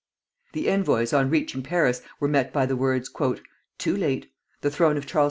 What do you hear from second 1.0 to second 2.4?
on reaching Paris were